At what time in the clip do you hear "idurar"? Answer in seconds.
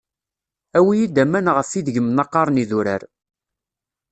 2.63-3.01